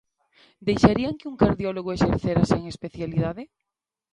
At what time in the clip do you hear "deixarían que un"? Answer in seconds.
0.67-1.39